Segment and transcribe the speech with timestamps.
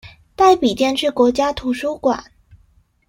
[0.35, 2.31] 帶筆電去國家圖書館